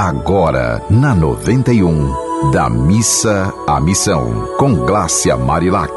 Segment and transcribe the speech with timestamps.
[0.00, 5.90] Agora, na 91, da missa à missão, com Glácia Marilac.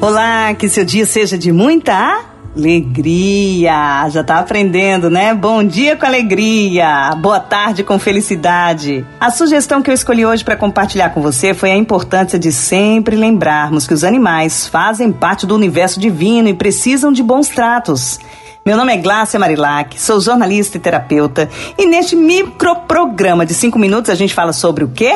[0.00, 2.22] Olá, que seu dia seja de muita
[2.56, 4.08] alegria.
[4.08, 5.34] Já tá aprendendo, né?
[5.34, 7.14] Bom dia com alegria.
[7.18, 9.04] Boa tarde com felicidade.
[9.20, 13.16] A sugestão que eu escolhi hoje para compartilhar com você foi a importância de sempre
[13.16, 18.18] lembrarmos que os animais fazem parte do universo divino e precisam de bons tratos.
[18.66, 24.10] Meu nome é Glácia Marilac, sou jornalista e terapeuta e neste microprograma de cinco minutos
[24.10, 25.14] a gente fala sobre o quê?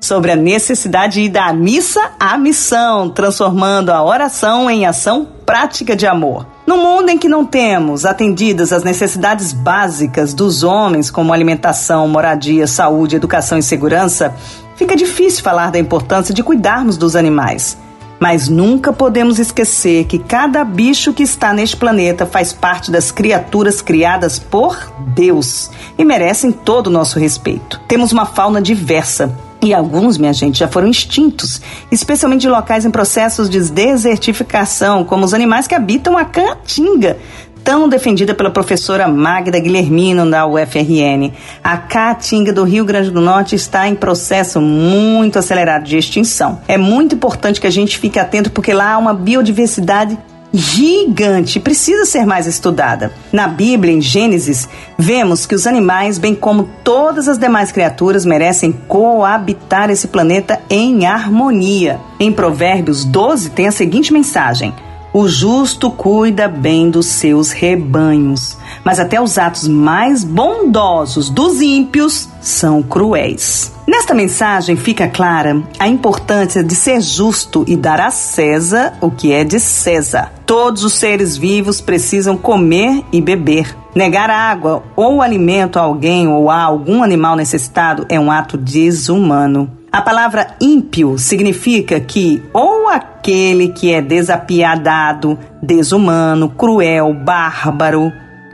[0.00, 5.94] Sobre a necessidade de ir da missa à missão, transformando a oração em ação prática
[5.94, 6.46] de amor.
[6.66, 12.66] No mundo em que não temos atendidas as necessidades básicas dos homens, como alimentação, moradia,
[12.66, 14.34] saúde, educação e segurança,
[14.76, 17.76] fica difícil falar da importância de cuidarmos dos animais.
[18.20, 23.80] Mas nunca podemos esquecer que cada bicho que está neste planeta faz parte das criaturas
[23.80, 27.80] criadas por Deus e merecem todo o nosso respeito.
[27.88, 29.34] Temos uma fauna diversa.
[29.62, 35.24] E alguns, minha gente, já foram extintos, especialmente de locais em processos de desertificação, como
[35.24, 37.18] os animais que habitam a caatinga,
[37.64, 41.32] tão defendida pela professora Magda Guilhermino da UFRN.
[41.62, 46.60] A caatinga do Rio Grande do Norte está em processo muito acelerado de extinção.
[46.66, 50.18] É muito importante que a gente fique atento porque lá há uma biodiversidade
[50.52, 53.12] gigante, precisa ser mais estudada.
[53.32, 58.72] Na Bíblia, em Gênesis, vemos que os animais, bem como todas as demais criaturas, merecem
[58.72, 62.00] coabitar esse planeta em harmonia.
[62.18, 64.74] Em Provérbios 12 tem a seguinte mensagem:
[65.12, 72.28] o justo cuida bem dos seus rebanhos, mas até os atos mais bondosos dos ímpios
[72.40, 73.72] são cruéis.
[73.86, 79.32] Nesta mensagem fica clara a importância de ser justo e dar a César o que
[79.32, 80.32] é de César.
[80.46, 83.76] Todos os seres vivos precisam comer e beber.
[83.92, 89.79] Negar água ou alimento a alguém ou a algum animal necessitado é um ato desumano.
[89.92, 98.12] A palavra ímpio significa que ou aquele que é desapiadado, desumano, cruel, bárbaro.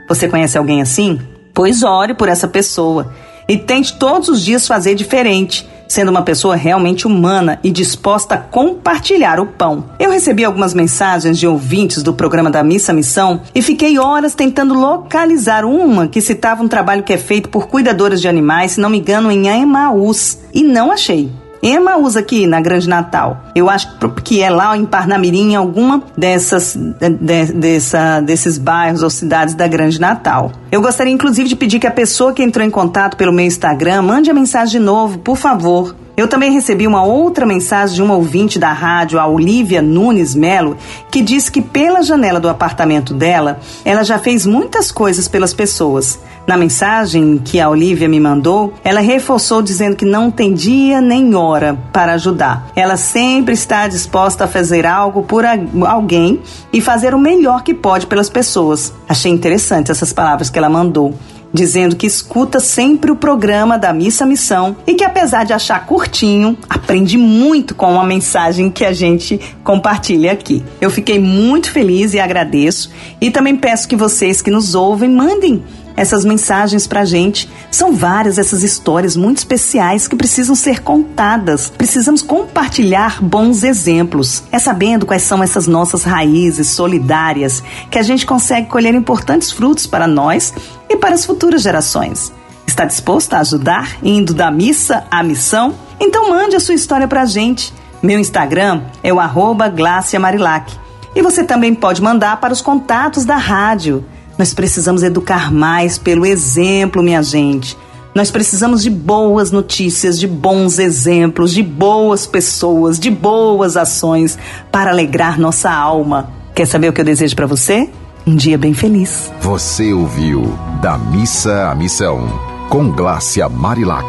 [0.09, 1.19] Você conhece alguém assim?
[1.53, 3.13] Pois ore por essa pessoa
[3.47, 8.37] e tente todos os dias fazer diferente sendo uma pessoa realmente humana e disposta a
[8.37, 9.85] compartilhar o pão.
[9.99, 14.73] Eu recebi algumas mensagens de ouvintes do programa da Missa Missão e fiquei horas tentando
[14.73, 18.89] localizar uma que citava um trabalho que é feito por cuidadoras de animais, se não
[18.89, 21.31] me engano, em Emaús, e não achei.
[21.61, 23.43] Emaús aqui na Grande Natal.
[23.55, 29.09] Eu acho que é lá em Parnamirim, em alguma dessas de, dessa, desses bairros ou
[29.09, 30.51] cidades da Grande Natal.
[30.71, 34.01] Eu gostaria inclusive de pedir que a pessoa que entrou em contato pelo meu Instagram
[34.01, 35.95] mande a mensagem de novo, por favor.
[36.17, 40.75] Eu também recebi uma outra mensagem de uma ouvinte da rádio, a Olivia Nunes Melo,
[41.11, 46.19] que disse que pela janela do apartamento dela, ela já fez muitas coisas pelas pessoas.
[46.47, 51.35] Na mensagem que a Olivia me mandou, ela reforçou dizendo que não tem dia nem
[51.35, 52.71] hora para ajudar.
[52.75, 55.43] Ela sempre está disposta a fazer algo por
[55.85, 56.41] alguém
[56.73, 58.91] e fazer o melhor que pode pelas pessoas.
[59.07, 61.13] Achei interessante essas palavras que ela mandou
[61.53, 66.57] dizendo que escuta sempre o programa da Missa Missão e que, apesar de achar curtinho,
[66.69, 70.63] aprende muito com a mensagem que a gente compartilha aqui.
[70.79, 75.63] Eu fiquei muito feliz e agradeço, e também peço que vocês que nos ouvem mandem
[75.97, 77.49] essas mensagens pra gente.
[77.71, 81.71] São várias essas histórias muito especiais que precisam ser contadas.
[81.75, 84.43] Precisamos compartilhar bons exemplos.
[84.51, 89.87] É sabendo quais são essas nossas raízes solidárias que a gente consegue colher importantes frutos
[89.87, 90.53] para nós
[90.87, 92.31] e para as futuras gerações.
[92.67, 95.73] Está disposto a ajudar indo da missa à missão?
[95.99, 97.73] Então mande a sua história pra gente.
[98.03, 99.73] Meu Instagram é o arroba
[100.19, 100.71] Marilac.
[101.15, 104.05] E você também pode mandar para os contatos da rádio
[104.37, 107.77] nós precisamos educar mais pelo exemplo, minha gente.
[108.13, 114.37] Nós precisamos de boas notícias, de bons exemplos, de boas pessoas, de boas ações
[114.71, 116.31] para alegrar nossa alma.
[116.55, 117.89] Quer saber o que eu desejo para você?
[118.25, 119.31] Um dia bem feliz.
[119.41, 122.27] Você ouviu Da Missa à Missão,
[122.69, 124.07] com Glácia Marilac.